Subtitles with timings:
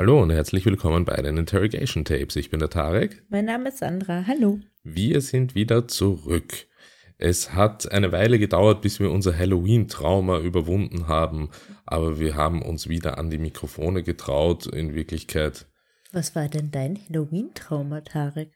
[0.00, 2.36] Hallo und herzlich willkommen bei den Interrogation Tapes.
[2.36, 3.20] Ich bin der Tarek.
[3.30, 4.28] Mein Name ist Sandra.
[4.28, 4.60] Hallo.
[4.84, 6.68] Wir sind wieder zurück.
[7.16, 11.50] Es hat eine Weile gedauert, bis wir unser Halloween-Trauma überwunden haben,
[11.84, 14.66] aber wir haben uns wieder an die Mikrofone getraut.
[14.66, 15.66] In Wirklichkeit.
[16.12, 18.52] Was war denn dein Halloween-Trauma, Tarek?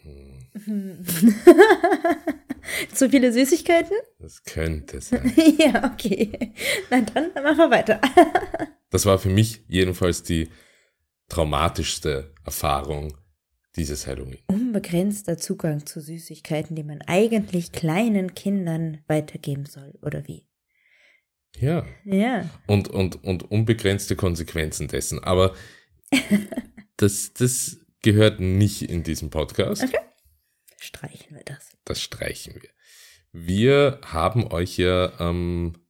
[0.00, 1.04] Hm.
[2.94, 3.96] Zu viele Süßigkeiten?
[4.20, 5.32] Das könnte sein.
[5.58, 6.52] ja, okay.
[6.88, 8.00] Na dann machen wir weiter.
[8.94, 10.50] das war für mich jedenfalls die
[11.28, 13.16] traumatischste Erfahrung
[13.74, 14.38] dieses Halloween.
[14.46, 20.46] Unbegrenzter Zugang zu Süßigkeiten, die man eigentlich kleinen Kindern weitergeben soll, oder wie?
[21.58, 21.84] Ja.
[22.04, 22.48] Ja.
[22.68, 25.24] Und, und, und unbegrenzte Konsequenzen dessen.
[25.24, 25.56] Aber
[26.96, 29.82] das, das gehört nicht in diesem Podcast.
[29.82, 29.98] Okay.
[30.78, 31.76] Streichen wir das.
[31.84, 32.70] Das streichen wir.
[33.32, 35.83] Wir haben euch ja ähm,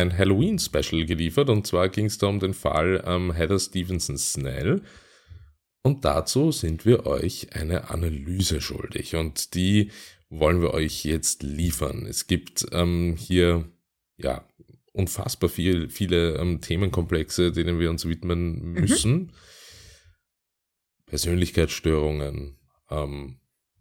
[0.00, 4.82] ein Halloween-Special geliefert und zwar ging es da um den Fall ähm, Heather Stevenson Snell.
[5.82, 9.90] Und dazu sind wir euch eine Analyse schuldig und die
[10.28, 12.06] wollen wir euch jetzt liefern.
[12.06, 13.64] Es gibt ähm, hier
[14.16, 14.44] ja
[14.92, 18.80] unfassbar viel, viele ähm, Themenkomplexe, denen wir uns widmen mhm.
[18.80, 19.12] müssen.
[19.12, 19.30] Mhm.
[21.06, 22.56] Persönlichkeitsstörungen,
[22.90, 23.40] ähm,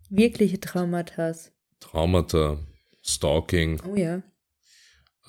[0.10, 1.34] wirkliche Traumata.
[1.80, 2.60] Traumata,
[3.04, 3.80] Stalking.
[3.88, 4.24] Oh ja.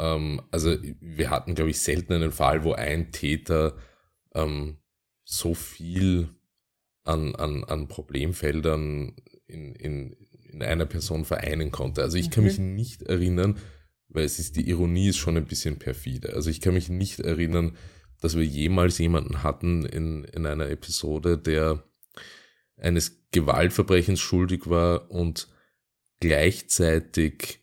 [0.01, 3.77] Ähm, also wir hatten, glaube ich, selten einen Fall, wo ein Täter
[4.35, 4.79] ähm,
[5.25, 6.31] so viel
[7.05, 9.15] an, an, an Problemfeldern
[9.47, 10.17] in, in,
[10.51, 12.03] in einer Person vereinen konnte.
[12.03, 12.75] Also ich kann mich mhm.
[12.75, 13.59] nicht erinnern,
[14.09, 16.33] weil es ist, die Ironie ist schon ein bisschen perfide.
[16.33, 17.77] Also ich kann mich nicht erinnern,
[18.21, 21.85] dass wir jemals jemanden hatten in, in einer Episode, der
[22.77, 25.49] eines Gewaltverbrechens schuldig war und
[26.21, 27.60] gleichzeitig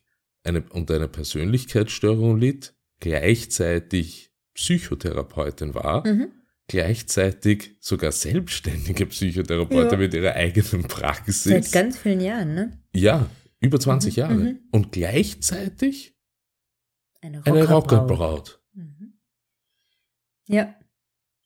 [0.48, 6.32] eine, unter einer Persönlichkeitsstörung litt, gleichzeitig Psychotherapeutin war, mhm.
[6.66, 9.96] gleichzeitig sogar selbstständige Psychotherapeutin ja.
[9.98, 11.44] mit ihrer eigenen Praxis.
[11.44, 12.82] Seit ganz vielen Jahren, ne?
[12.92, 14.20] Ja, über 20 mhm.
[14.20, 14.34] Jahre.
[14.34, 14.58] Mhm.
[14.72, 16.16] Und gleichzeitig
[17.20, 17.70] eine Rockerbraut.
[17.70, 18.62] Rockerbraut.
[18.72, 19.18] Mhm.
[20.46, 20.74] Ja.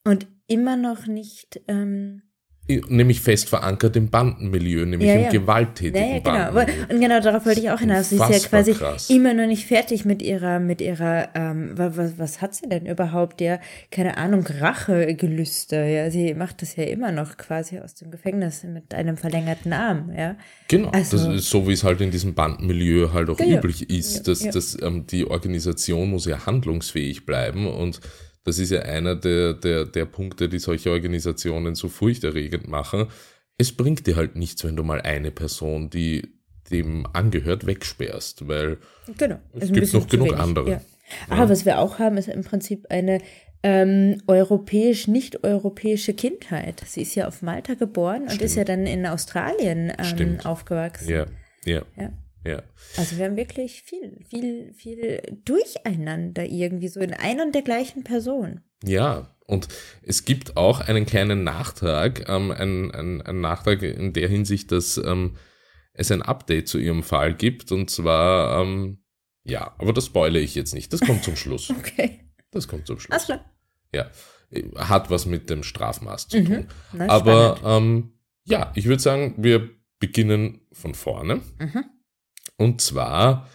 [0.04, 2.22] Und immer noch nicht ähm,
[2.68, 5.26] nämlich fest verankert im Bandenmilieu, nämlich ja, ja.
[5.26, 6.54] im gewalttätigen ja, ja, genau.
[6.54, 6.94] Bandenmilieu.
[6.94, 8.10] Und genau darauf wollte ich auch hinaus.
[8.10, 9.10] Sie ist ja quasi krass.
[9.10, 13.40] immer noch nicht fertig mit ihrer, mit ihrer, ähm, was, was hat sie denn überhaupt?
[13.40, 13.58] Ja,
[13.90, 15.76] keine Ahnung, Rachegelüste.
[15.76, 20.12] Ja, sie macht das ja immer noch quasi aus dem Gefängnis mit einem verlängerten Arm.
[20.16, 20.36] Ja,
[20.68, 20.90] genau.
[20.90, 24.38] Also, das ist so, wie es halt in diesem Bandenmilieu halt auch üblich ist, dass,
[24.40, 28.00] dass ähm, die Organisation muss ja handlungsfähig bleiben und
[28.44, 33.06] das ist ja einer der, der, der Punkte, die solche Organisationen so furchterregend machen.
[33.58, 36.34] Es bringt dir halt nichts, wenn du mal eine Person, die
[36.70, 38.78] dem angehört, wegsperrst, weil
[39.18, 39.38] genau.
[39.52, 40.40] es gibt noch genug wenig.
[40.40, 40.70] andere.
[40.70, 40.80] Ja.
[41.28, 41.50] Aber ja.
[41.50, 43.20] was wir auch haben, ist im Prinzip eine
[43.62, 46.82] ähm, europäisch-nicht-europäische Kindheit.
[46.86, 48.32] Sie ist ja auf Malta geboren Stimmt.
[48.32, 51.10] und ist ja dann in Australien ähm, aufgewachsen.
[51.10, 51.26] Ja,
[51.64, 51.82] ja.
[51.96, 52.10] ja.
[52.44, 52.62] Ja.
[52.96, 58.04] Also wir haben wirklich viel, viel, viel Durcheinander irgendwie so in einer und der gleichen
[58.04, 58.60] Person.
[58.84, 59.68] Ja, und
[60.02, 64.96] es gibt auch einen kleinen Nachtrag, ähm, ein, ein, ein Nachtrag in der Hinsicht, dass
[64.96, 65.36] ähm,
[65.92, 67.70] es ein Update zu ihrem Fall gibt.
[67.70, 69.02] Und zwar, ähm,
[69.44, 70.92] ja, aber das spoile ich jetzt nicht.
[70.92, 71.70] Das kommt zum Schluss.
[71.78, 72.30] okay.
[72.50, 73.30] Das kommt zum Schluss.
[73.30, 73.40] Ach.
[73.94, 74.10] Ja,
[74.76, 76.46] hat was mit dem Strafmaß zu mhm.
[76.46, 76.66] tun.
[76.92, 77.00] Mhm.
[77.02, 78.12] aber ähm,
[78.44, 81.40] ja, ich würde sagen, wir beginnen von vorne.
[81.58, 81.84] Mhm.
[82.56, 83.48] Und zwar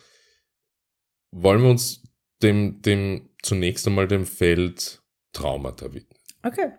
[1.31, 2.03] wollen wir uns
[2.41, 5.01] dem, dem zunächst einmal dem Feld
[5.33, 6.19] Traumata widmen.
[6.43, 6.71] Okay.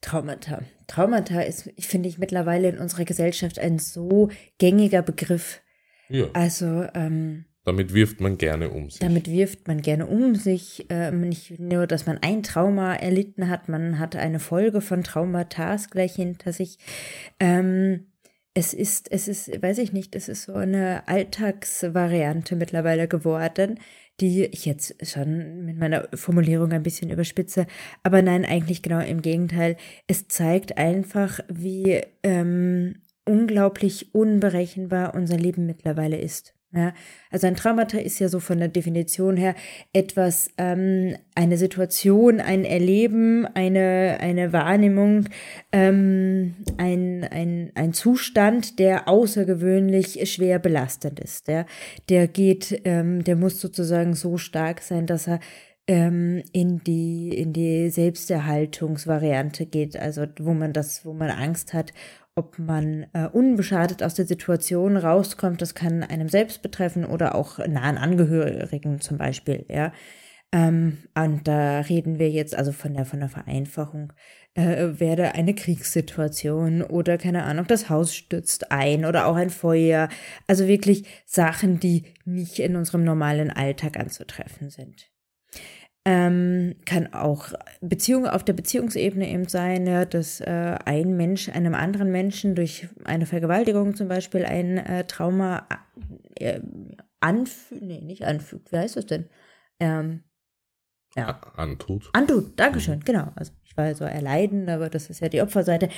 [0.00, 0.62] Traumata.
[0.86, 5.60] Traumata ist, finde ich, mittlerweile in unserer Gesellschaft ein so gängiger Begriff.
[6.08, 6.26] Ja.
[6.32, 9.00] Also, ähm, damit wirft man gerne um sich.
[9.00, 10.86] Damit wirft man gerne um sich.
[10.88, 15.76] Ähm, nicht nur, dass man ein Trauma erlitten hat, man hat eine Folge von Traumata
[15.90, 16.78] gleich hinter sich.
[17.38, 18.09] Ähm,
[18.54, 23.78] es ist, es ist, weiß ich nicht, es ist so eine Alltagsvariante mittlerweile geworden,
[24.20, 27.66] die ich jetzt schon mit meiner Formulierung ein bisschen überspitze.
[28.02, 29.76] Aber nein, eigentlich genau im Gegenteil.
[30.06, 36.54] Es zeigt einfach, wie ähm, unglaublich unberechenbar unser Leben mittlerweile ist.
[36.72, 36.94] Ja,
[37.32, 39.56] also ein Traumata ist ja so von der Definition her
[39.92, 45.24] etwas, ähm, eine Situation, ein Erleben, eine, eine Wahrnehmung,
[45.72, 51.48] ähm, ein, ein, ein Zustand, der außergewöhnlich schwer belastend ist.
[51.48, 51.66] Ja?
[52.08, 55.40] Der geht, ähm, der muss sozusagen so stark sein, dass er
[55.88, 61.92] ähm, in die in die Selbsterhaltungsvariante geht, also wo man das, wo man Angst hat
[62.40, 67.58] ob man äh, unbeschadet aus der Situation rauskommt, das kann einem selbst betreffen oder auch
[67.58, 69.92] nahen Angehörigen zum Beispiel, ja.
[70.52, 74.12] Ähm, und da reden wir jetzt also von der, von der Vereinfachung,
[74.54, 80.08] äh, wäre eine Kriegssituation oder keine Ahnung, das Haus stürzt ein oder auch ein Feuer.
[80.46, 85.10] Also wirklich Sachen, die nicht in unserem normalen Alltag anzutreffen sind.
[86.06, 87.52] Ähm, kann auch
[87.82, 92.88] Beziehung auf der Beziehungsebene eben sein, ja, dass äh, ein Mensch einem anderen Menschen durch
[93.04, 95.66] eine Vergewaltigung zum Beispiel ein äh, Trauma
[96.36, 96.60] äh,
[97.20, 99.28] anfügt, nee, nicht anfügt, wie heißt das denn?
[99.78, 100.24] Ähm,
[101.16, 101.40] ja.
[101.56, 102.08] Antut.
[102.12, 103.32] Antut, Dankeschön, genau.
[103.34, 105.88] Also ich war so erleiden, aber das ist ja die Opferseite.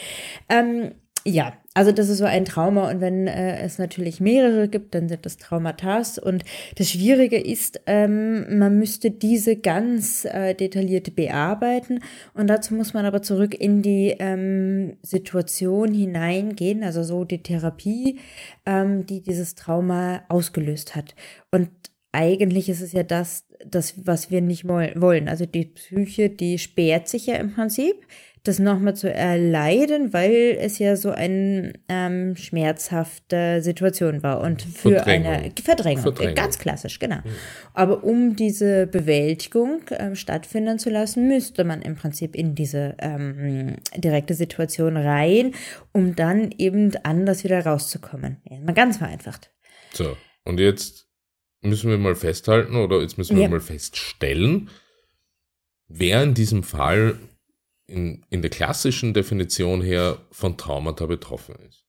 [0.49, 4.95] Ähm, ja, also das ist so ein Trauma und wenn äh, es natürlich mehrere gibt,
[4.95, 6.03] dann sind das Traumata.
[6.23, 6.45] Und
[6.77, 12.01] das Schwierige ist, ähm, man müsste diese ganz äh, detailliert bearbeiten
[12.35, 18.19] und dazu muss man aber zurück in die ähm, Situation hineingehen, also so die Therapie,
[18.67, 21.15] ähm, die dieses Trauma ausgelöst hat.
[21.51, 21.71] Und
[22.13, 25.29] eigentlich ist es ja das, das, was wir nicht wollen.
[25.29, 27.95] Also die Psyche, die sperrt sich ja im Prinzip
[28.45, 34.97] das nochmal zu erleiden, weil es ja so eine ähm, schmerzhafte Situation war und für
[34.97, 35.33] Verdrängung.
[35.33, 37.19] eine Verdrängung, Verdrängung, ganz klassisch, genau.
[37.19, 37.31] Mhm.
[37.73, 43.77] Aber um diese Bewältigung ähm, stattfinden zu lassen, müsste man im Prinzip in diese ähm,
[43.97, 45.55] direkte Situation rein,
[45.93, 48.39] um dann eben anders wieder rauszukommen.
[48.51, 49.53] Ja, mal ganz vereinfacht.
[49.93, 51.07] So, und jetzt
[51.61, 53.49] müssen wir mal festhalten oder jetzt müssen wir ja.
[53.49, 54.69] mal feststellen,
[55.87, 57.19] wer in diesem Fall
[57.87, 61.85] in, in der klassischen Definition her von Traumata betroffen ist?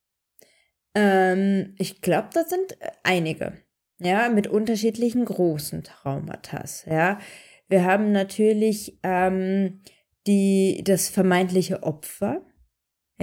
[0.95, 3.54] Ähm, ich glaube, das sind äh, einige.
[4.00, 6.66] Ja, mit unterschiedlichen großen Traumata.
[6.86, 7.19] Ja,
[7.68, 9.81] wir haben natürlich ähm,
[10.28, 12.42] die, das vermeintliche Opfer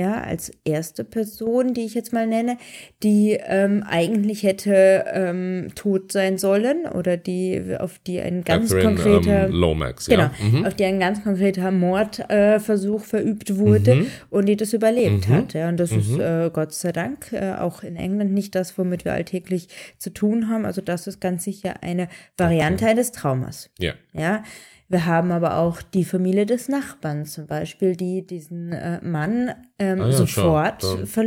[0.00, 2.56] ja, als erste Person, die ich jetzt mal nenne,
[3.02, 8.94] die ähm, eigentlich hätte ähm, tot sein sollen oder die auf die ein ganz Catherine,
[8.94, 10.32] konkreter ähm, Lomax, ja.
[10.40, 10.64] genau, mhm.
[10.64, 14.06] auf die ein ganz konkreter Mordversuch äh, verübt wurde mhm.
[14.30, 15.34] und die das überlebt mhm.
[15.34, 15.52] hat.
[15.52, 16.20] Ja, und das ist mhm.
[16.20, 19.68] äh, Gott sei Dank äh, auch in England nicht das, womit wir alltäglich
[19.98, 20.64] zu tun haben.
[20.64, 22.08] Also das ist ganz sicher eine
[22.38, 22.92] Variante okay.
[22.92, 23.70] eines Traumas.
[23.78, 23.92] Ja.
[24.14, 24.42] Ja.
[24.90, 30.00] Wir haben aber auch die Familie des Nachbarn zum Beispiel, die diesen äh, Mann ähm,
[30.00, 30.84] ah ja, sofort,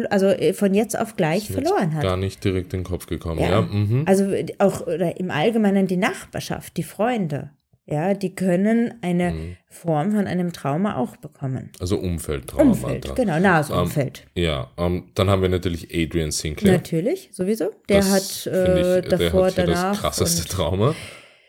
[0.10, 2.04] also äh, von jetzt auf gleich verloren hat.
[2.04, 3.51] Gar nicht direkt in den Kopf gekommen, ja.
[3.51, 4.04] ja mhm.
[4.06, 7.51] Also auch oder im Allgemeinen die Nachbarschaft, die Freunde,
[7.86, 9.57] ja, die können eine mhm.
[9.69, 11.71] Form von einem Trauma auch bekommen.
[11.80, 12.71] Also Umfeldtrauma.
[12.71, 14.25] Umfeld, genau, nahes um, ähm, Umfeld.
[14.36, 16.74] Ja, um, ähm, dann haben wir natürlich Adrian Sinclair.
[16.74, 17.71] Natürlich, sowieso.
[17.88, 19.92] Der das hat äh, ich, davor, der hat danach.
[19.92, 20.94] Das krasseste Trauma.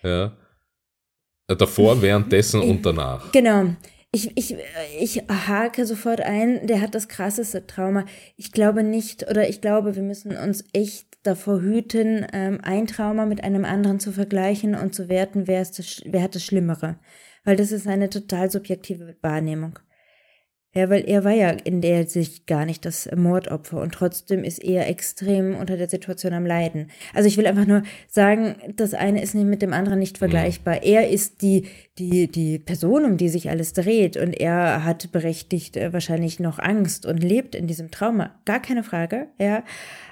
[0.05, 0.33] Ja.
[1.49, 3.33] Äh, davor, währenddessen und danach.
[3.33, 3.75] Genau.
[4.13, 4.57] Ich, ich,
[5.01, 8.05] ich hake sofort ein, der hat das krasseste Trauma.
[8.37, 13.27] Ich glaube nicht, oder ich glaube, wir müssen uns echt davor hüten, ähm, ein Trauma
[13.27, 17.01] mit einem anderen zu vergleichen und zu werten, wer, ist das, wer hat das Schlimmere.
[17.43, 19.81] Weil das ist eine total subjektive Wahrnehmung.
[20.77, 24.59] Ja, weil er war ja in der Sicht gar nicht das Mordopfer und trotzdem ist
[24.59, 26.91] er extrem unter der Situation am Leiden.
[27.15, 30.83] Also ich will einfach nur sagen, das eine ist mit dem anderen nicht vergleichbar.
[30.83, 35.77] Er ist die, die, die Person, um die sich alles dreht und er hat berechtigt
[35.77, 38.35] äh, wahrscheinlich noch Angst und lebt in diesem Trauma.
[38.45, 39.63] Gar keine Frage, ja.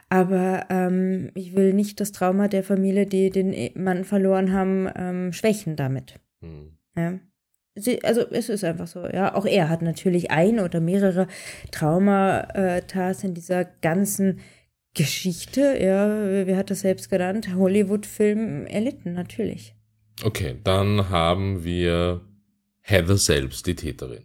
[0.08, 5.32] Aber ähm, ich will nicht das Trauma der Familie, die den Mann verloren haben, ähm,
[5.32, 6.20] schwächen damit.
[6.40, 6.76] Mhm.
[6.96, 7.18] Ja.
[7.74, 9.34] Sie, also es ist einfach so, ja.
[9.34, 11.26] Auch er hat natürlich ein oder mehrere
[11.70, 14.40] Traumata in dieser ganzen
[14.94, 19.74] Geschichte, ja, wie hat das selbst genannt, Hollywood-Film erlitten, natürlich.
[20.22, 22.20] Okay, dann haben wir
[22.82, 24.24] Heather selbst, die Täterin.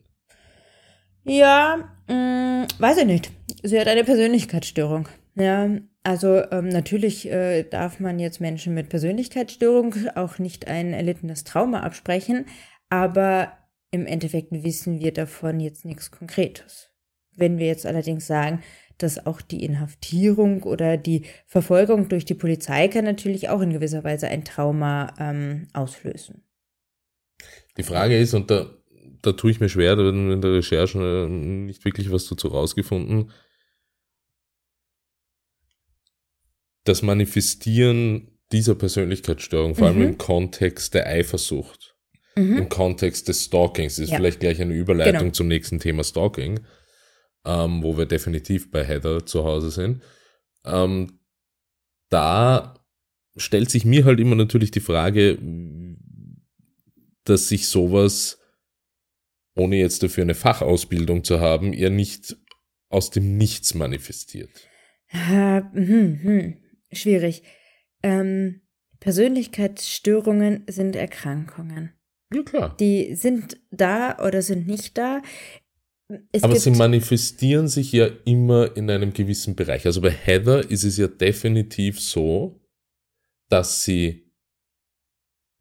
[1.23, 3.31] Ja, mh, mm, weiß ich nicht.
[3.63, 5.07] Sie hat eine Persönlichkeitsstörung.
[5.35, 5.69] Ja,
[6.03, 11.81] also ähm, natürlich äh, darf man jetzt Menschen mit Persönlichkeitsstörung auch nicht ein erlittenes Trauma
[11.81, 12.45] absprechen,
[12.89, 13.53] aber
[13.91, 16.91] im Endeffekt wissen wir davon jetzt nichts Konkretes.
[17.35, 18.63] Wenn wir jetzt allerdings sagen,
[18.97, 24.03] dass auch die Inhaftierung oder die Verfolgung durch die Polizei kann natürlich auch in gewisser
[24.03, 26.43] Weise ein Trauma ähm, auslösen.
[27.77, 28.71] Die Frage ist, und da,
[29.21, 33.31] da tue ich mir schwer, in der Recherche äh, nicht wirklich was dazu rausgefunden,
[36.83, 40.03] das Manifestieren dieser Persönlichkeitsstörung, vor allem mhm.
[40.03, 41.96] im Kontext der Eifersucht,
[42.37, 42.57] mhm.
[42.57, 43.95] im Kontext des Stalkings.
[43.95, 44.17] Das ist ja.
[44.17, 45.31] vielleicht gleich eine Überleitung genau.
[45.31, 46.59] zum nächsten Thema Stalking,
[47.45, 50.01] ähm, wo wir definitiv bei Heather zu Hause sind.
[50.65, 51.19] Ähm,
[52.09, 52.75] da
[53.35, 55.37] stellt sich mir halt immer natürlich die Frage,
[57.23, 58.39] dass sich sowas,
[59.55, 62.37] ohne jetzt dafür eine Fachausbildung zu haben, eher nicht
[62.89, 64.67] aus dem Nichts manifestiert.
[65.07, 66.57] Hm, hm.
[66.91, 67.43] Schwierig.
[68.03, 68.61] Ähm,
[68.99, 71.93] Persönlichkeitsstörungen sind Erkrankungen.
[72.33, 72.75] Ja, klar.
[72.79, 75.21] Die sind da oder sind nicht da.
[76.31, 79.85] Es Aber sie manifestieren sich ja immer in einem gewissen Bereich.
[79.85, 82.61] Also bei Heather ist es ja definitiv so,
[83.49, 84.31] dass sie,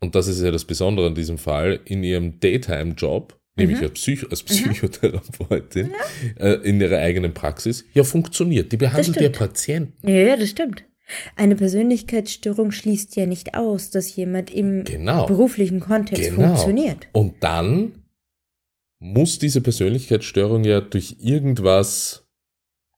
[0.00, 3.84] und das ist ja das Besondere an diesem Fall, in ihrem Daytime-Job, nämlich Mhm.
[3.84, 5.92] als, Psych als Psychotherapeutin,
[6.38, 8.70] äh, in ihrer eigenen Praxis, ja funktioniert.
[8.70, 9.28] Die behandelt ja.
[9.30, 10.08] Patienten.
[10.08, 10.84] ja, das stimmt.
[11.36, 15.26] Eine Persönlichkeitsstörung schließt ja nicht aus, dass jemand im Genau.
[15.26, 16.48] beruflichen Kontext Genau.
[16.48, 17.06] funktioniert.
[17.12, 18.02] Und dann
[18.98, 22.26] muss diese Persönlichkeitsstörung ja durch irgendwas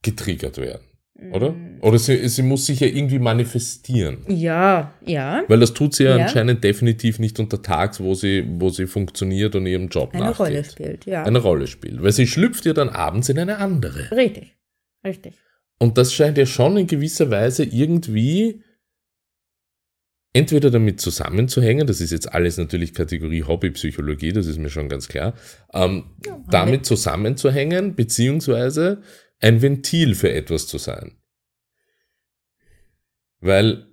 [0.02, 0.84] getriggert werden,
[1.32, 1.50] oder?
[1.52, 1.78] Mm.
[1.82, 4.18] Oder sie, sie muss sich ja irgendwie manifestieren.
[4.28, 5.42] Ja, ja.
[5.48, 6.22] Weil das tut sie ja, Ja.
[6.24, 10.38] anscheinend definitiv nicht untertags, wo sie, wo sie funktioniert und ihrem Job Eine nachgeht.
[10.40, 11.24] Rolle spielt, ja.
[11.24, 12.00] Eine Rolle spielt.
[12.02, 14.10] Weil sie schlüpft ja dann abends in eine andere.
[14.12, 14.56] Richtig.
[15.04, 15.34] Richtig.
[15.78, 18.62] Und das scheint ja schon in gewisser Weise irgendwie
[20.32, 25.08] entweder damit zusammenzuhängen, das ist jetzt alles natürlich Kategorie Hobbypsychologie, das ist mir schon ganz
[25.08, 25.34] klar,
[25.72, 26.16] ähm,
[26.50, 29.02] damit zusammenzuhängen, beziehungsweise
[29.40, 31.16] ein Ventil für etwas zu sein.
[33.40, 33.86] Weil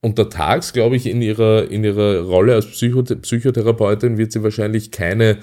[0.00, 5.38] untertags, glaube ich, in ihrer, in ihrer Rolle als Psycho Psychotherapeutin wird sie wahrscheinlich keine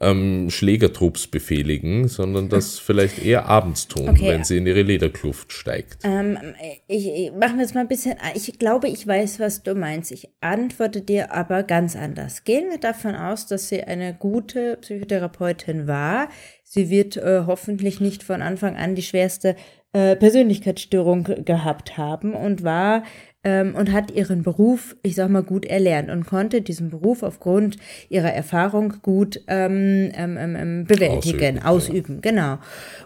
[0.00, 4.28] ähm, Schlägertrupps befehligen, sondern das vielleicht eher abends tun, Okay.
[4.28, 5.98] wenn sie in ihre Lederkluft steigt.
[6.04, 6.38] Ähm,
[6.86, 10.12] ich, ich mache jetzt mal ein bisschen, ich glaube, ich weiß, was du meinst.
[10.12, 12.44] Ich antworte dir aber ganz anders.
[12.44, 16.28] Gehen wir davon aus, dass sie eine gute Psychotherapeutin war.
[16.62, 19.56] Sie wird äh, hoffentlich nicht von Anfang an die schwerste
[19.96, 23.02] äh, Persönlichkeitsstörung gehabt haben und war
[23.44, 27.78] ähm, und hat ihren Beruf, ich sag mal, gut erlernt und konnte diesen Beruf aufgrund
[28.10, 32.58] ihrer Erfahrung gut ähm, ähm, ähm, ähm, bewältigen, Ausüben, ausüben, genau.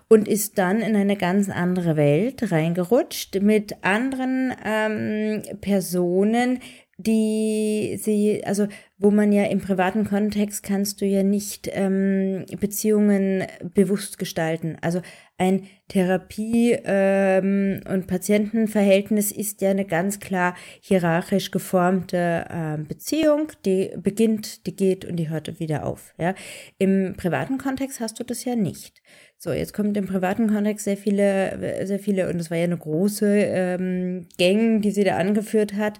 [0.08, 6.58] Und ist dann in eine ganz andere Welt reingerutscht mit anderen ähm, Personen,
[7.06, 8.66] die sie, also
[8.98, 14.76] wo man ja im privaten Kontext kannst du ja nicht ähm, Beziehungen bewusst gestalten.
[14.82, 15.00] Also
[15.38, 23.90] ein Therapie- ähm, und Patientenverhältnis ist ja eine ganz klar hierarchisch geformte ähm, Beziehung, die
[23.96, 26.12] beginnt, die geht und die hört wieder auf.
[26.18, 26.34] Ja?
[26.78, 29.00] Im privaten Kontext hast du das ja nicht.
[29.38, 32.76] So, jetzt kommt im privaten Kontext sehr viele, sehr viele, und es war ja eine
[32.76, 35.98] große ähm, Gang, die sie da angeführt hat.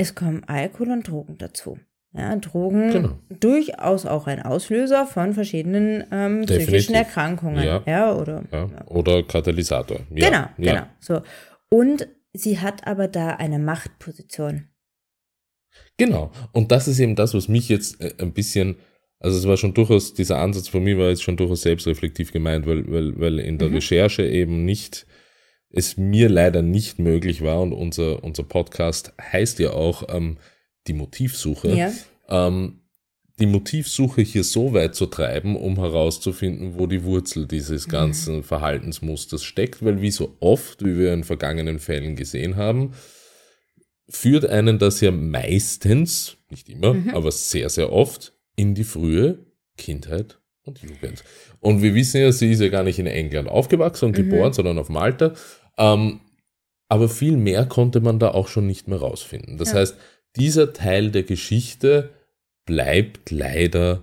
[0.00, 1.78] Es kommen Alkohol und Drogen dazu.
[2.12, 3.18] Ja, Drogen Genau.
[3.38, 7.62] durchaus auch ein Auslöser von verschiedenen ähm, psychischen Erkrankungen.
[7.64, 7.82] Ja.
[7.86, 10.00] Ja, oder Ja, oder Katalysator.
[10.10, 10.82] Genau, genau.
[10.98, 11.20] So.
[11.68, 14.64] Und sie hat aber da eine Machtposition.
[15.98, 16.32] Genau.
[16.52, 18.76] Und das ist eben das, was mich jetzt äh, ein bisschen,
[19.20, 22.66] also es war schon durchaus, dieser Ansatz von mir war jetzt schon durchaus selbstreflektiv gemeint,
[22.66, 23.74] weil, weil, weil in der Mhm.
[23.74, 25.06] Recherche eben nicht,
[25.72, 30.36] es mir leider nicht möglich war und unser, unser Podcast heißt ja auch ähm,
[30.86, 31.74] die Motivsuche.
[31.74, 31.92] Ja.
[32.28, 32.76] ähm,
[33.38, 37.90] die Motivsuche hier so weit zu treiben, um herauszufinden, wo die Wurzel dieses Mhm.
[37.90, 42.92] ganzen Verhaltensmusters steckt, weil wie so oft, wie wir in vergangenen Fällen gesehen haben,
[44.10, 47.10] führt einen das ja meistens, nicht immer, Mhm.
[47.10, 49.46] aber sehr, sehr oft in die frühe
[49.78, 51.24] Kindheit und Jugend.
[51.60, 54.28] Und wir wissen ja, sie ist ja gar nicht in England aufgewachsen und Mhm.
[54.30, 55.32] geboren, sondern auf Malta.
[55.80, 56.20] Ähm,
[56.88, 59.58] aber viel mehr konnte man da auch schon nicht mehr rausfinden.
[59.58, 59.78] Das Ja.
[59.78, 59.96] heißt,
[60.36, 62.10] dieser Teil der Geschichte
[62.66, 64.02] bleibt leider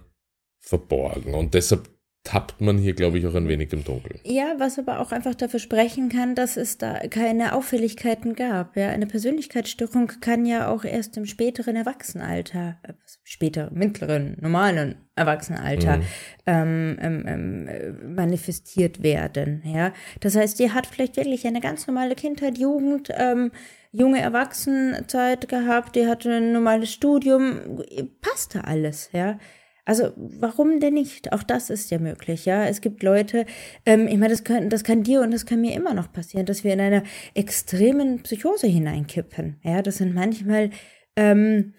[0.60, 1.34] verborgen.
[1.34, 1.88] Und deshalb
[2.28, 4.20] tappt man hier, glaube ich, auch ein wenig im Dunkeln.
[4.26, 8.76] Ja, was aber auch einfach dafür sprechen kann, dass es da keine Auffälligkeiten gab.
[8.76, 12.92] Ja, eine Persönlichkeitsstörung kann ja auch erst im späteren Erwachsenenalter, äh,
[13.24, 16.04] später mittleren, normalen Erwachsenenalter Mhm.
[16.48, 19.64] ähm, ähm, ähm, äh, manifestiert werden.
[19.66, 23.52] Ja, das heißt, die hat vielleicht wirklich eine ganz normale Kindheit, Jugend, ähm,
[23.94, 27.82] junge Erwachsenenzeit gehabt, die hatte ein normales Studium,
[28.22, 29.10] passte alles.
[29.14, 29.40] Ja,
[29.88, 31.32] also warum denn nicht?
[31.32, 32.66] Auch das ist ja möglich, ja.
[32.66, 33.46] Es gibt Leute,
[33.86, 36.46] ähm, ich meine, das kann, das kann dir und das kann mir immer noch passieren,
[36.46, 37.04] dass wir in einer
[37.36, 39.62] extremen Psychose hineinkippen.
[39.64, 40.72] Ja, das sind manchmal
[41.16, 41.74] ähm,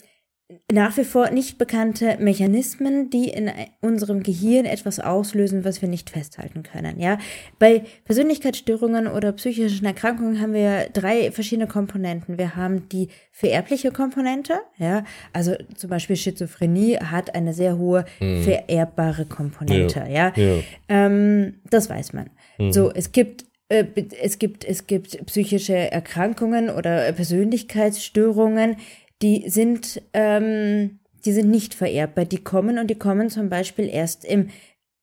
[0.73, 3.50] nach wie vor nicht bekannte Mechanismen, die in
[3.83, 6.99] unserem Gehirn etwas auslösen, was wir nicht festhalten können.
[6.99, 7.19] Ja,
[7.59, 12.38] bei Persönlichkeitsstörungen oder psychischen Erkrankungen haben wir drei verschiedene Komponenten.
[12.38, 19.26] Wir haben die vererbliche Komponente, ja, also zum Beispiel Schizophrenie hat eine sehr hohe vererbbare
[19.26, 20.33] Komponente, ja.
[20.35, 20.61] Ja.
[20.88, 22.31] Ähm, das weiß man.
[22.57, 22.73] Mhm.
[22.73, 23.85] So, es gibt äh,
[24.23, 28.76] es gibt es gibt psychische Erkrankungen oder Persönlichkeitsstörungen,
[29.23, 32.25] die sind ähm, die sind nicht vererbbar.
[32.25, 34.49] Die kommen und die kommen zum Beispiel erst im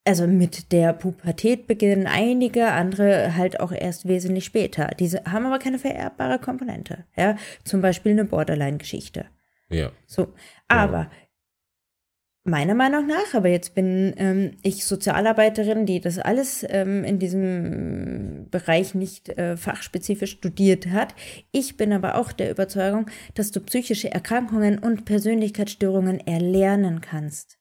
[0.08, 4.92] also mit der Pubertät beginnen einige, andere halt auch erst wesentlich später.
[5.00, 7.06] Diese haben aber keine vererbbare Komponente.
[7.18, 9.26] Ja, zum Beispiel eine Borderline-Geschichte.
[9.70, 9.92] ja.
[10.06, 10.34] So,
[10.68, 11.10] aber
[12.48, 18.48] Meiner Meinung nach, aber jetzt bin ähm, ich Sozialarbeiterin, die das alles ähm, in diesem
[18.52, 21.16] Bereich nicht äh, fachspezifisch studiert hat.
[21.52, 27.58] Ich bin aber auch der Überzeugung, dass du psychische Erkrankungen und Persönlichkeitsstörungen erlernen kannst.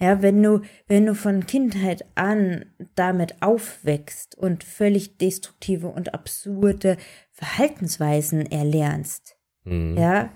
[0.00, 2.64] Ja, wenn du, wenn du von Kindheit an
[2.96, 6.96] damit aufwächst und völlig destruktive und absurde
[7.30, 9.96] Verhaltensweisen erlernst, mhm.
[9.96, 10.32] ja,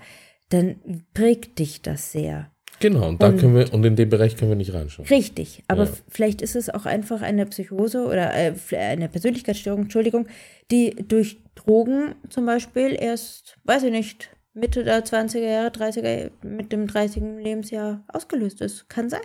[0.47, 2.54] dann prägt dich das sehr.
[2.79, 5.07] Genau, und da und, können wir, und in dem Bereich können wir nicht reinschauen.
[5.07, 5.91] Richtig, aber ja.
[6.09, 10.27] vielleicht ist es auch einfach eine Psychose oder äh, eine Persönlichkeitsstörung, Entschuldigung,
[10.71, 16.71] die durch Drogen zum Beispiel erst, weiß ich nicht, Mitte der 20er Jahre, 30er, mit
[16.71, 17.21] dem 30.
[17.43, 18.89] Lebensjahr ausgelöst ist.
[18.89, 19.21] Kann sein.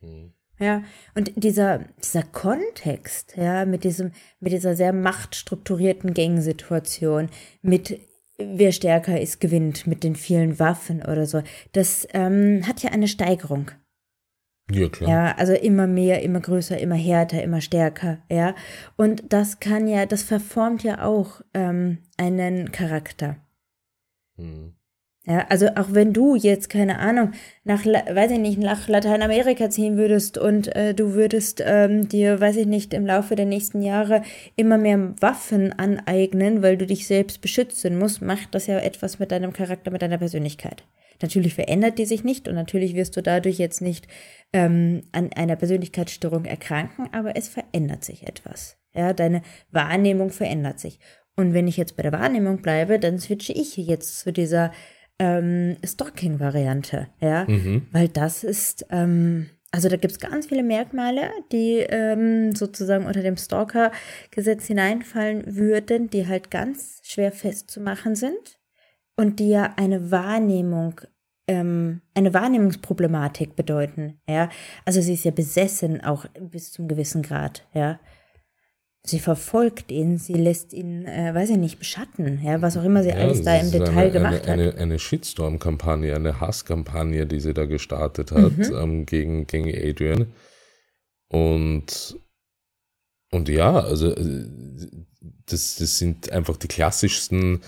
[0.00, 0.32] Mhm.
[0.58, 0.84] Ja,
[1.16, 7.30] und dieser, dieser Kontext, ja, mit diesem, mit dieser sehr machtstrukturierten Gangsituation,
[7.62, 7.98] mit
[8.38, 11.42] wer stärker ist, gewinnt mit den vielen Waffen oder so.
[11.72, 13.70] Das ähm, hat ja eine Steigerung.
[14.70, 15.10] Ja, klar.
[15.10, 18.54] Ja, also immer mehr, immer größer, immer härter, immer stärker, ja.
[18.96, 23.36] Und das kann ja, das verformt ja auch ähm, einen Charakter.
[24.36, 24.74] Mhm.
[25.24, 27.30] Ja, also auch wenn du jetzt, keine Ahnung,
[27.62, 32.56] nach, weiß ich nicht, nach Lateinamerika ziehen würdest und äh, du würdest ähm, dir, weiß
[32.56, 34.22] ich nicht, im Laufe der nächsten Jahre
[34.56, 39.30] immer mehr Waffen aneignen, weil du dich selbst beschützen musst, macht das ja etwas mit
[39.30, 40.82] deinem Charakter, mit deiner Persönlichkeit.
[41.20, 44.08] Natürlich verändert die sich nicht und natürlich wirst du dadurch jetzt nicht
[44.52, 48.76] ähm, an einer Persönlichkeitsstörung erkranken, aber es verändert sich etwas.
[48.92, 50.98] Ja, deine Wahrnehmung verändert sich.
[51.36, 54.72] Und wenn ich jetzt bei der Wahrnehmung bleibe, dann switche ich jetzt zu dieser
[55.22, 57.86] ähm, Stalking-Variante, ja, mhm.
[57.92, 63.22] weil das ist, ähm, also da gibt es ganz viele Merkmale, die ähm, sozusagen unter
[63.22, 68.58] dem Stalker-Gesetz hineinfallen würden, die halt ganz schwer festzumachen sind
[69.16, 71.00] und die ja eine Wahrnehmung
[71.48, 74.48] ähm, eine Wahrnehmungsproblematik bedeuten, ja.
[74.84, 78.00] Also sie ist ja besessen auch bis zum gewissen Grad, ja.
[79.04, 83.02] Sie verfolgt ihn, sie lässt ihn, äh, weiß ich nicht, beschatten, ja, was auch immer
[83.02, 84.74] sie ja, alles da im Detail eine, gemacht eine, hat.
[84.74, 88.76] Eine, eine Shitstorm-Kampagne, eine Hasskampagne, die sie da gestartet hat mhm.
[88.76, 90.28] ähm, gegen, gegen Adrian.
[91.26, 92.16] Und,
[93.32, 94.46] und ja, also äh,
[95.46, 97.62] das, das sind einfach die klassischsten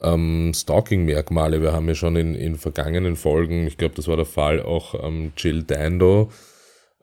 [0.00, 1.62] ähm, Stalking-Merkmale.
[1.62, 4.94] Wir haben ja schon in, in vergangenen Folgen, ich glaube, das war der Fall auch
[5.06, 6.32] ähm, Jill Dando,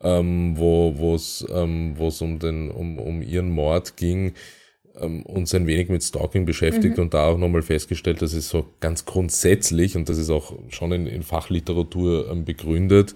[0.02, 4.34] ähm, wo es ähm, wo's um, den, um, um ihren Mord ging,
[4.98, 7.04] ähm, uns ein wenig mit Stalking beschäftigt mhm.
[7.04, 10.92] und da auch nochmal festgestellt, dass es so ganz grundsätzlich, und das ist auch schon
[10.92, 13.14] in, in Fachliteratur ähm, begründet,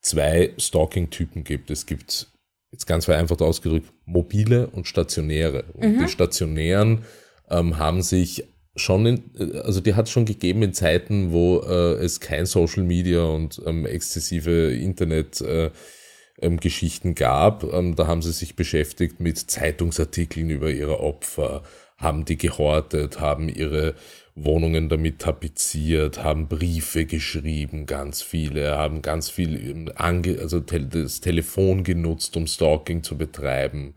[0.00, 1.70] zwei Stalking-Typen gibt.
[1.70, 2.28] Es gibt,
[2.70, 5.64] jetzt ganz vereinfacht ausgedrückt, mobile und stationäre.
[5.74, 5.98] Und mhm.
[6.00, 7.04] die stationären
[7.50, 8.44] ähm, haben sich
[8.76, 9.22] schon, in,
[9.62, 13.60] also die hat es schon gegeben in Zeiten, wo äh, es kein Social Media und
[13.66, 15.70] ähm, exzessive Internet äh,
[16.40, 17.64] ähm, Geschichten gab.
[17.72, 21.62] Ähm, da haben sie sich beschäftigt mit Zeitungsartikeln über ihre Opfer,
[21.96, 23.94] haben die gehortet, haben ihre
[24.34, 31.20] Wohnungen damit tapeziert, haben Briefe geschrieben, ganz viele, haben ganz viel, ähm, ange also das
[31.20, 33.94] Telefon genutzt, um Stalking zu betreiben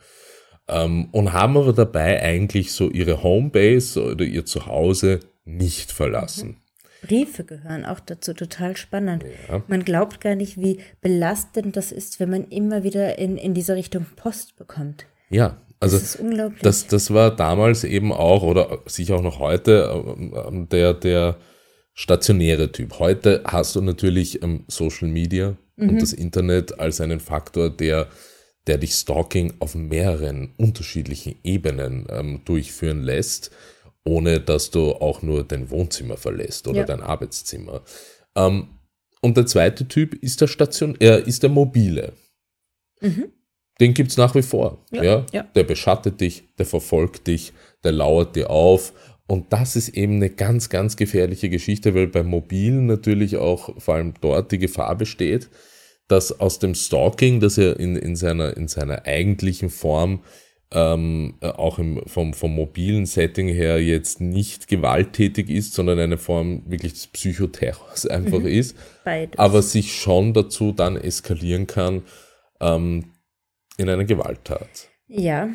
[0.69, 6.57] und haben aber dabei eigentlich so ihre Homebase oder ihr Zuhause nicht verlassen.
[7.01, 9.23] Briefe gehören auch dazu, total spannend.
[9.47, 9.63] Ja.
[9.67, 13.75] Man glaubt gar nicht, wie belastend das ist, wenn man immer wieder in, in diese
[13.75, 15.05] Richtung Post bekommt.
[15.29, 16.61] Ja, also das, ist unglaublich.
[16.61, 21.37] das, das war damals eben auch oder sicher auch noch heute ähm, der, der
[21.93, 22.99] stationäre Typ.
[22.99, 25.89] Heute hast du natürlich ähm, Social Media mhm.
[25.89, 28.07] und das Internet als einen Faktor, der
[28.69, 33.49] der dich Stalking auf mehreren unterschiedlichen Ebenen ähm, durchführen lässt,
[34.05, 36.85] ohne dass du auch nur dein Wohnzimmer verlässt oder ja.
[36.85, 37.81] dein Arbeitszimmer.
[38.35, 38.67] Ähm,
[39.21, 42.13] und der zweite Typ ist der Station, äh, ist der mobile.
[43.01, 43.31] Mhm.
[43.79, 44.85] Den gibt es nach wie vor.
[44.91, 45.25] Ja, ja?
[45.33, 47.53] ja, Der beschattet dich, der verfolgt dich,
[47.83, 48.93] der lauert dir auf.
[49.25, 53.95] Und das ist eben eine ganz, ganz gefährliche Geschichte, weil beim Mobilen natürlich auch vor
[53.95, 55.49] allem dort die Gefahr besteht,
[56.09, 60.21] dass aus dem Stalking, das ja in, in, seiner, in seiner eigentlichen Form
[60.71, 66.63] ähm, auch im, vom, vom mobilen Setting her jetzt nicht gewalttätig ist, sondern eine Form
[66.67, 68.47] wirklich des Psychoterrors einfach mhm.
[68.47, 69.39] ist, Beides.
[69.39, 72.03] aber sich schon dazu dann eskalieren kann
[72.59, 73.11] ähm,
[73.77, 74.89] in eine Gewalttat.
[75.07, 75.49] Ja,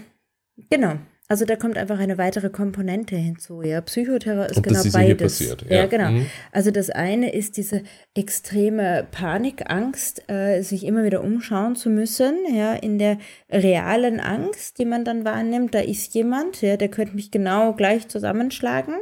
[0.71, 0.99] genau.
[1.35, 3.63] Also da kommt einfach eine weitere Komponente hinzu.
[3.63, 5.39] Ja, Psychoterror ist Und genau das ist beides.
[5.41, 5.63] Passiert.
[5.69, 5.79] Ja.
[5.79, 6.11] ja, genau.
[6.13, 6.27] Mhm.
[6.53, 7.83] Also das eine ist diese
[8.15, 12.37] extreme Panikangst, äh, sich immer wieder umschauen zu müssen.
[12.55, 13.19] Ja, in der
[13.51, 18.07] realen Angst, die man dann wahrnimmt, da ist jemand, ja, der könnte mich genau gleich
[18.07, 18.95] zusammenschlagen.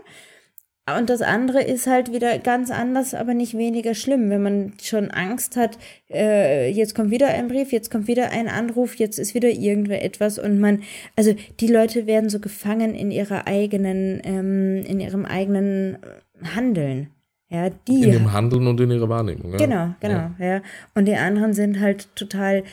[0.98, 5.10] Und das andere ist halt wieder ganz anders, aber nicht weniger schlimm, wenn man schon
[5.10, 5.78] Angst hat,
[6.10, 10.04] äh, jetzt kommt wieder ein Brief, jetzt kommt wieder ein Anruf, jetzt ist wieder irgendwer
[10.04, 10.82] etwas und man,
[11.16, 15.98] also die Leute werden so gefangen in ihrer eigenen, ähm, in ihrem eigenen
[16.54, 17.08] Handeln.
[17.48, 18.04] Ja, die.
[18.04, 19.52] In dem Handeln und in ihrer Wahrnehmung.
[19.52, 19.58] Ja.
[19.58, 20.46] Genau, genau, ja.
[20.46, 20.62] ja.
[20.94, 22.64] Und die anderen sind halt total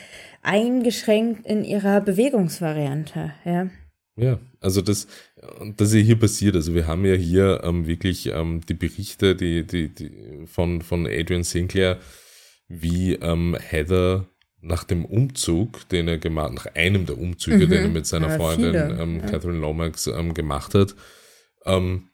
[0.42, 3.66] eingeschränkt in ihrer Bewegungsvariante, ja.
[4.16, 5.06] Ja, also das,
[5.76, 6.54] das ist ja hier passiert.
[6.54, 11.06] Also wir haben ja hier ähm, wirklich ähm, die Berichte die, die, die von, von
[11.06, 11.98] Adrian Sinclair,
[12.68, 14.26] wie ähm, Heather
[14.60, 17.70] nach dem Umzug, den er gemacht, nach einem der Umzüge, mhm.
[17.70, 19.26] den er mit seiner ja, Freundin ähm, ja.
[19.26, 20.94] Catherine Lomax ähm, gemacht hat,
[21.64, 22.08] ähm,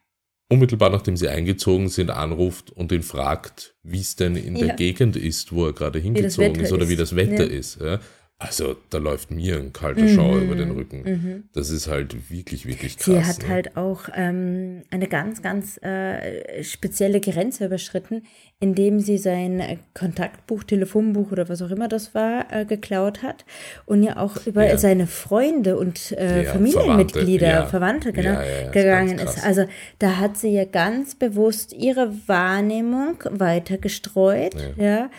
[0.49, 4.67] unmittelbar nachdem sie eingezogen sind, anruft und ihn fragt, wie es denn in ja.
[4.67, 6.89] der Gegend ist, wo er gerade hingezogen ist oder ist.
[6.89, 7.81] wie das Wetter ist.
[7.81, 7.99] Ja.
[8.39, 10.09] Also da läuft mir ein kalter mhm.
[10.09, 11.01] Schauer über den Rücken.
[11.03, 11.43] Mhm.
[11.53, 13.05] Das ist halt wirklich, wirklich krass.
[13.05, 13.47] Sie hat ne?
[13.49, 18.27] halt auch ähm, eine ganz, ganz äh, spezielle Grenze überschritten,
[18.59, 23.43] indem sie sein Kontaktbuch, Telefonbuch oder was auch immer das war, äh, geklaut hat
[23.87, 24.77] und ja auch über ja.
[24.77, 28.13] seine Freunde und äh, ja, Familienmitglieder, Verwandte, ja.
[28.13, 29.43] Verwandte genau, gegangen ist.
[29.43, 29.65] Also
[29.97, 35.09] da hat sie ja ganz bewusst ihre Wahrnehmung weiter gestreut, ja,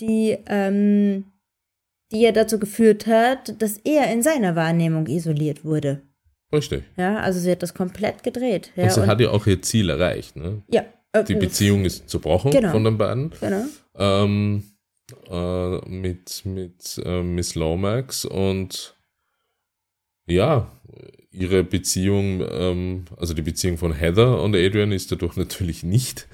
[0.00, 1.26] die ähm,
[2.12, 6.02] die ja dazu geführt hat, dass er in seiner Wahrnehmung isoliert wurde.
[6.52, 6.84] Richtig.
[6.96, 8.70] Ja, also sie hat das komplett gedreht.
[8.76, 10.36] Ja, und sie und hat ja auch ihr Ziel erreicht.
[10.36, 10.62] Ne?
[10.68, 10.84] Ja.
[11.12, 12.70] Äh, die Beziehung ist zerbrochen genau.
[12.70, 13.32] von den beiden.
[13.40, 13.64] Genau.
[13.96, 14.64] Ähm,
[15.30, 18.96] äh, mit mit äh, Miss Lomax und
[20.26, 20.70] ja,
[21.30, 26.28] ihre Beziehung, ähm, also die Beziehung von Heather und Adrian ist dadurch natürlich nicht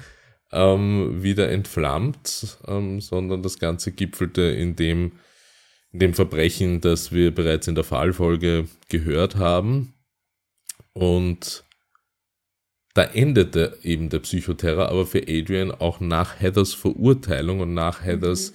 [0.52, 5.12] ähm, wieder entflammt, ähm, sondern das Ganze gipfelte in dem,
[5.92, 9.94] dem Verbrechen, das wir bereits in der Fallfolge gehört haben.
[10.92, 11.64] Und
[12.94, 18.52] da endete eben der Psychoterror, aber für Adrian auch nach Heathers Verurteilung und nach Heathers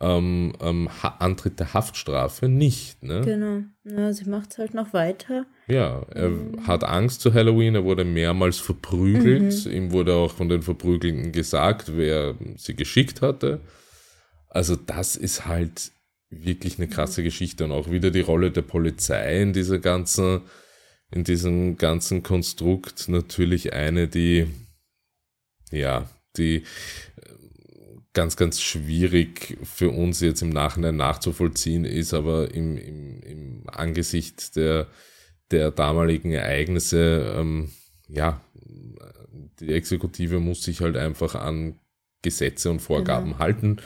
[0.00, 3.02] ähm, ähm, Antritt der Haftstrafe nicht.
[3.02, 3.20] Ne?
[3.20, 3.62] Genau.
[3.84, 5.46] Ja, sie macht es halt noch weiter.
[5.68, 6.66] Ja, er mhm.
[6.66, 9.66] hat Angst zu Halloween, er wurde mehrmals verprügelt.
[9.66, 9.70] Mhm.
[9.70, 13.60] Ihm wurde auch von den Verprügelten gesagt, wer sie geschickt hatte.
[14.48, 15.92] Also das ist halt
[16.42, 17.64] wirklich eine krasse Geschichte.
[17.64, 20.42] Und auch wieder die Rolle der Polizei in dieser ganzen,
[21.10, 23.08] in diesem ganzen Konstrukt.
[23.08, 24.46] Natürlich eine, die,
[25.70, 26.62] ja, die äh,
[28.12, 34.56] ganz, ganz schwierig für uns jetzt im Nachhinein nachzuvollziehen ist, aber im, im, im Angesicht
[34.56, 34.88] der,
[35.50, 37.70] der damaligen Ereignisse, ähm,
[38.08, 38.40] ja,
[39.60, 41.78] die Exekutive muss sich halt einfach an
[42.22, 43.38] Gesetze und Vorgaben genau.
[43.38, 43.76] halten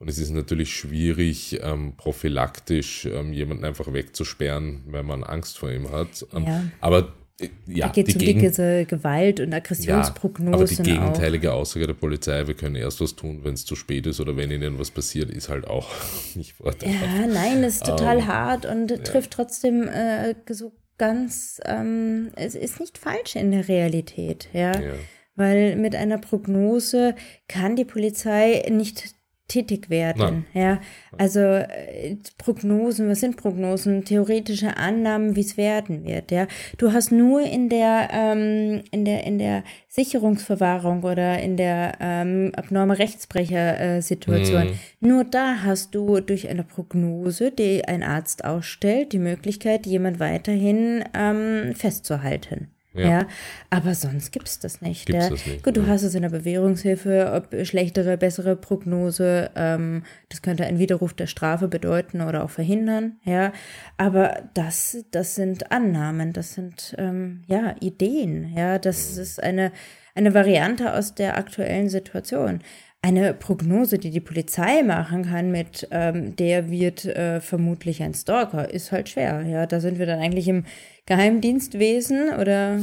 [0.00, 5.70] und es ist natürlich schwierig, ähm, prophylaktisch ähm, jemanden einfach wegzusperren, wenn man Angst vor
[5.70, 6.26] ihm hat.
[6.34, 6.64] Ähm, ja.
[6.80, 10.52] Aber äh, ja, da geht es um die diese Gewalt- und Aggressionsprognosen.
[10.52, 11.60] Ja, aber die gegenteilige auch.
[11.60, 14.50] Aussage der Polizei, wir können erst was tun, wenn es zu spät ist oder wenn
[14.50, 15.90] ihnen was passiert, ist halt auch
[16.34, 17.04] nicht vorteilhaft.
[17.04, 18.96] Ja, nein, das ist total um, hart und ja.
[18.96, 24.80] trifft trotzdem äh, so ganz, ähm, es ist nicht falsch in der Realität, ja.
[24.80, 24.92] ja.
[25.36, 27.14] Weil mit einer Prognose
[27.48, 29.19] kann die Polizei nicht
[29.50, 30.44] tätig werden.
[30.54, 30.62] Nein.
[30.62, 30.80] Ja,
[31.18, 34.04] also äh, Prognosen, was sind Prognosen?
[34.04, 36.30] Theoretische Annahmen, wie es werden wird.
[36.30, 36.46] Ja,
[36.78, 42.52] du hast nur in der ähm, in der in der Sicherungsverwahrung oder in der ähm,
[42.54, 44.68] abnorme Rechtsbrecher-Situation.
[44.68, 45.08] Mhm.
[45.08, 51.04] Nur da hast du durch eine Prognose, die ein Arzt ausstellt, die Möglichkeit, jemand weiterhin
[51.12, 52.68] ähm, festzuhalten.
[52.92, 53.08] Ja.
[53.08, 53.26] ja.
[53.70, 55.06] aber sonst gibt es das nicht.
[55.06, 55.30] Gibt's ja.
[55.30, 55.62] das nicht.
[55.62, 55.86] Gut, du ja.
[55.86, 61.26] hast es in der Bewährungshilfe, ob schlechtere, bessere Prognose, ähm, das könnte ein Widerruf der
[61.26, 63.52] Strafe bedeuten oder auch verhindern, ja.
[63.96, 68.78] Aber das, das sind Annahmen, das sind ähm, ja Ideen, ja.
[68.78, 69.22] Das mhm.
[69.22, 69.72] ist eine,
[70.14, 72.60] eine Variante aus der aktuellen Situation
[73.02, 78.70] eine Prognose, die die Polizei machen kann mit ähm, der wird äh, vermutlich ein Stalker,
[78.70, 79.42] ist halt schwer.
[79.42, 80.64] Ja, da sind wir dann eigentlich im
[81.06, 82.78] Geheimdienstwesen oder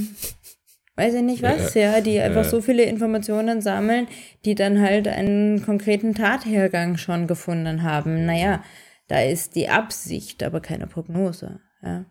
[0.96, 2.50] weiß ich nicht was, ja, ja die einfach ja.
[2.50, 4.08] so viele Informationen sammeln,
[4.44, 8.26] die dann halt einen konkreten Tathergang schon gefunden haben.
[8.26, 8.64] Naja,
[9.08, 11.60] da ist die Absicht, aber keine Prognose.
[11.84, 12.06] Ja.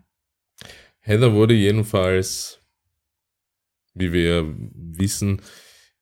[1.01, 2.61] Heather wurde jedenfalls,
[3.95, 5.43] wie wir wissen,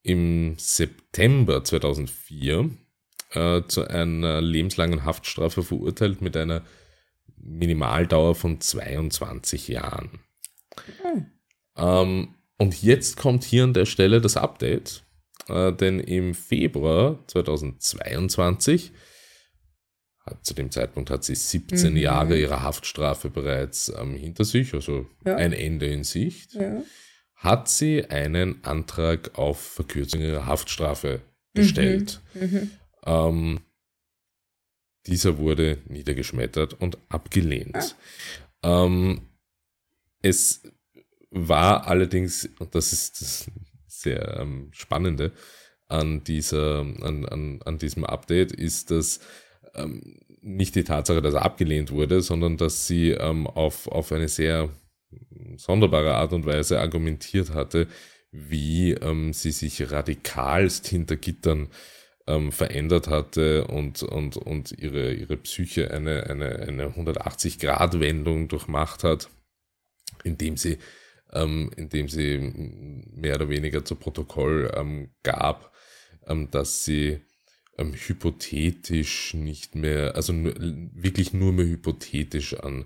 [0.04, 2.70] im September 2004
[3.32, 6.62] äh, zu einer lebenslangen Haftstrafe verurteilt mit einer
[7.36, 10.20] Minimaldauer von 22 Jahren.
[11.02, 11.26] Mhm.
[11.76, 15.04] Ähm, und jetzt kommt hier an der Stelle das Update,
[15.48, 18.92] äh, denn im Februar 2022,
[20.20, 21.96] hat, zu dem Zeitpunkt hat sie 17 mhm.
[21.96, 25.36] Jahre ihrer Haftstrafe bereits ähm, hinter sich, also ja.
[25.36, 26.52] ein Ende in Sicht.
[26.54, 26.82] Ja
[27.44, 31.20] hat sie einen Antrag auf Verkürzung ihrer Haftstrafe
[31.52, 32.20] gestellt.
[32.32, 32.40] Mhm.
[32.40, 32.70] Mhm.
[33.04, 33.60] Ähm,
[35.06, 37.96] dieser wurde niedergeschmettert und abgelehnt.
[38.62, 38.86] Ah.
[38.86, 39.28] Ähm,
[40.22, 40.62] es
[41.30, 43.50] war allerdings, und das ist das
[43.86, 45.32] sehr ähm, Spannende
[45.86, 49.20] an, dieser, an, an, an diesem Update, ist, dass
[49.74, 54.28] ähm, nicht die Tatsache, dass er abgelehnt wurde, sondern dass sie ähm, auf, auf eine
[54.28, 54.70] sehr
[55.58, 57.88] sonderbare Art und Weise argumentiert hatte,
[58.30, 61.68] wie ähm, sie sich radikalst hinter Gittern
[62.26, 69.28] ähm, verändert hatte und, und, und ihre, ihre Psyche eine, eine, eine 180-Grad-Wendung durchmacht hat,
[70.24, 70.78] indem sie,
[71.32, 75.72] ähm, indem sie mehr oder weniger zu Protokoll ähm, gab,
[76.26, 77.20] ähm, dass sie
[77.78, 82.84] ähm, hypothetisch nicht mehr, also wirklich nur mehr hypothetisch an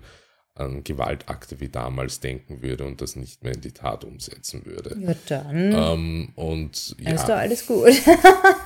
[0.59, 4.97] an Gewaltakte wie damals denken würde und das nicht mehr in die Tat umsetzen würde.
[4.99, 5.73] Ja, dann.
[5.73, 7.93] Ähm, und ja, ist doch alles gut.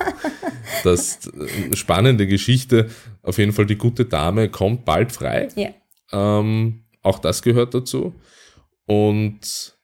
[0.84, 2.90] das eine äh, spannende Geschichte.
[3.22, 5.48] Auf jeden Fall, die gute Dame kommt bald frei.
[5.54, 5.70] Ja.
[6.12, 8.14] Ähm, auch das gehört dazu.
[8.86, 9.76] Und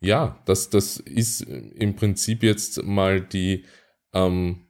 [0.00, 3.64] ja, das, das ist im Prinzip jetzt mal die
[4.12, 4.66] ähm,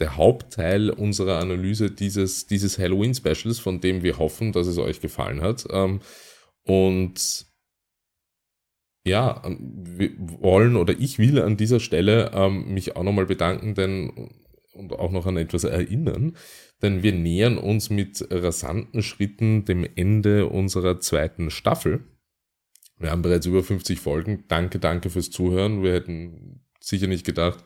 [0.00, 5.40] der Hauptteil unserer Analyse dieses, dieses Halloween-Specials, von dem wir hoffen, dass es euch gefallen
[5.40, 5.66] hat.
[5.70, 6.00] Ähm,
[6.64, 7.46] und
[9.04, 13.74] ja, ähm, wir wollen oder ich will an dieser Stelle ähm, mich auch nochmal bedanken,
[13.74, 14.30] denn
[14.72, 16.36] und auch noch an etwas erinnern,
[16.82, 22.04] denn wir nähern uns mit rasanten Schritten dem Ende unserer zweiten Staffel.
[22.98, 24.44] Wir haben bereits über 50 Folgen.
[24.48, 25.82] Danke, danke fürs Zuhören.
[25.82, 27.64] Wir hätten sicher nicht gedacht,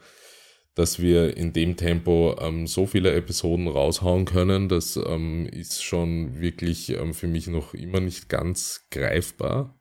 [0.75, 4.69] dass wir in dem Tempo ähm, so viele Episoden raushauen können.
[4.69, 9.79] Das ähm, ist schon wirklich ähm, für mich noch immer nicht ganz greifbar.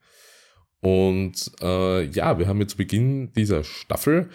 [0.82, 4.30] Und äh, ja, wir haben jetzt zu Beginn dieser Staffel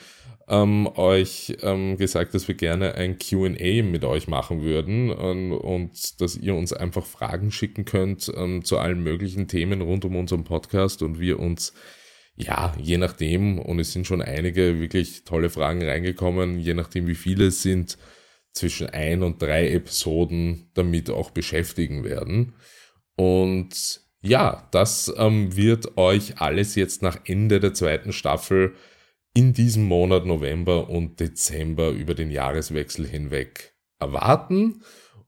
[0.49, 6.21] ähm, euch ähm, gesagt, dass wir gerne ein QA mit euch machen würden und, und,
[6.21, 10.45] dass ihr uns einfach Fragen schicken könnt ähm, zu allen möglichen Themen rund um unseren
[10.45, 11.75] Podcast und wir uns
[12.39, 17.17] ja, je nachdem, und es sind schon einige wirklich tolle Fragen reingekommen, je nachdem wie
[17.17, 17.99] viele es sind,
[18.53, 22.55] zwischen ein und drei Episoden damit auch beschäftigen werden.
[23.17, 28.75] Und ja, das ähm, wird euch alles jetzt nach Ende der zweiten Staffel
[29.35, 34.83] in diesem Monat November und Dezember über den Jahreswechsel hinweg erwarten.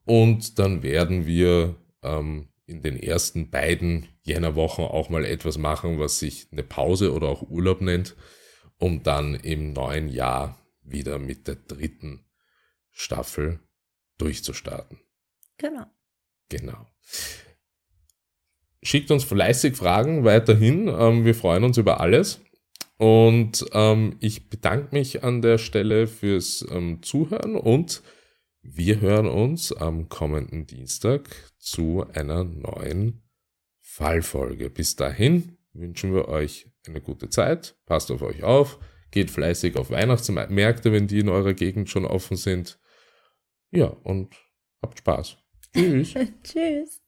[0.05, 6.19] Und dann werden wir ähm, in den ersten beiden Jännerwochen auch mal etwas machen, was
[6.19, 8.15] sich eine Pause oder auch Urlaub nennt,
[8.77, 12.25] um dann im neuen Jahr wieder mit der dritten
[12.89, 13.59] Staffel
[14.17, 14.99] durchzustarten.
[15.57, 15.85] Genau.
[16.49, 16.87] Genau.
[18.81, 20.87] Schickt uns fleißig Fragen weiterhin.
[20.87, 22.41] Ähm, wir freuen uns über alles.
[22.97, 28.01] Und ähm, ich bedanke mich an der Stelle fürs ähm, Zuhören und
[28.63, 33.23] wir hören uns am kommenden Dienstag zu einer neuen
[33.79, 34.69] Fallfolge.
[34.69, 37.75] Bis dahin wünschen wir euch eine gute Zeit.
[37.85, 38.79] Passt auf euch auf.
[39.11, 42.79] Geht fleißig auf Weihnachtsmärkte, wenn die in eurer Gegend schon offen sind.
[43.71, 44.35] Ja, und
[44.81, 45.37] habt Spaß.
[45.73, 46.13] Tschüss.
[46.43, 47.01] Tschüss.